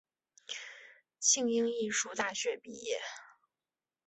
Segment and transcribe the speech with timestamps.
[1.19, 2.99] 庆应义塾大学毕业。